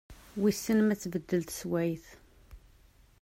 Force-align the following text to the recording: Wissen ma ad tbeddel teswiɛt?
Wissen 0.41 0.79
ma 0.83 0.91
ad 0.93 0.99
tbeddel 1.01 1.43
teswiɛt? 1.43 2.05